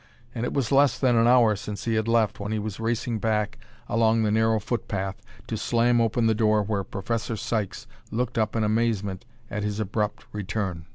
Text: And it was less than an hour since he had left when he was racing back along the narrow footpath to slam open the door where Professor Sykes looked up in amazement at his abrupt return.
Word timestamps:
And 0.33 0.45
it 0.45 0.51
was 0.51 0.71
less 0.71 0.97
than 0.97 1.15
an 1.15 1.27
hour 1.27 1.55
since 1.55 1.85
he 1.85 1.93
had 1.93 2.07
left 2.07 2.39
when 2.39 2.51
he 2.51 2.57
was 2.57 2.79
racing 2.79 3.19
back 3.19 3.59
along 3.87 4.23
the 4.23 4.31
narrow 4.31 4.59
footpath 4.59 5.21
to 5.45 5.55
slam 5.57 6.01
open 6.01 6.25
the 6.25 6.33
door 6.33 6.63
where 6.63 6.83
Professor 6.83 7.35
Sykes 7.37 7.85
looked 8.09 8.39
up 8.39 8.55
in 8.55 8.63
amazement 8.63 9.25
at 9.51 9.61
his 9.61 9.79
abrupt 9.79 10.25
return. 10.31 10.87